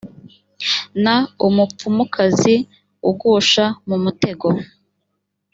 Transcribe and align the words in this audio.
na 1.03 1.15
umupfumukazi 1.47 2.55
ugusha 3.09 3.65
mu 3.87 3.97
mutego 4.03 4.47